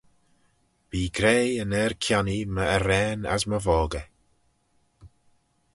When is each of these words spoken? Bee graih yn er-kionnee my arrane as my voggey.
Bee 0.89 1.09
graih 1.17 1.51
yn 1.63 1.75
er-kionnee 1.83 2.49
my 2.55 2.65
arrane 2.75 3.25
as 3.35 3.43
my 3.49 3.59
voggey. 3.65 4.07